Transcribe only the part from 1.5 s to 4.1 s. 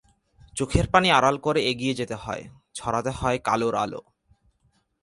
এগিয়ে যেতে হয়, ছড়াতে হয় কালোর আলো।